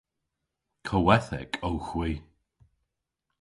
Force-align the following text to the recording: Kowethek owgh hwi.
Kowethek 0.87 1.51
owgh 1.67 1.89
hwi. 1.97 2.09